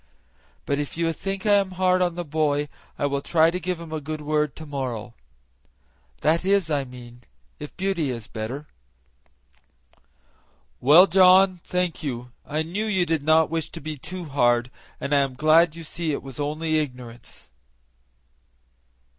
[0.65, 3.79] But if you think I am hard on the boy I will try to give
[3.79, 5.13] him a good word to morrow
[6.21, 7.21] that is, I mean
[7.59, 8.65] if Beauty is better."
[10.79, 12.31] "Well, John, thank you.
[12.47, 15.83] I knew you did not wish to be too hard, and I am glad you
[15.83, 17.49] see it was only ignorance."